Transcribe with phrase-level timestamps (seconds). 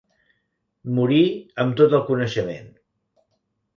[0.99, 1.21] Morir
[1.65, 2.77] amb tot el coneixement.